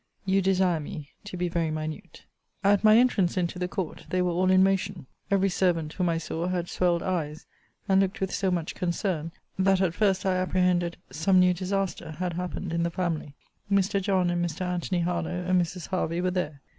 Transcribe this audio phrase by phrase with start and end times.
[0.25, 2.25] You desire me to be very minute.
[2.63, 5.05] At my entrance into the court, they were all in motion.
[5.29, 7.45] Every servant whom I saw had swelled eyes,
[7.87, 12.33] and looked with so much concern, that at first I apprehended some new disaster had
[12.33, 13.35] happened in the family.
[13.71, 14.01] Mr.
[14.01, 14.61] John and Mr.
[14.61, 15.89] Antony Harlowe and Mrs.
[15.89, 16.63] Hervey were there.